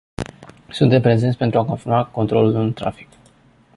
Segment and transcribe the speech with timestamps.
[0.71, 3.07] Suntem prezenți pentru a confirma controlul în trafic.